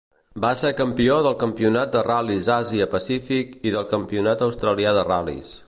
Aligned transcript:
Va 0.43 0.49
ser 0.61 0.69
campió 0.77 1.17
del 1.27 1.35
Campionat 1.43 1.91
de 1.97 2.01
Ral·lis 2.07 2.49
Àsia 2.55 2.89
Pacífic 2.95 3.53
i 3.69 3.75
del 3.77 3.87
campionat 3.95 4.43
australià 4.47 4.99
de 5.01 5.09
ral·lis. 5.15 5.57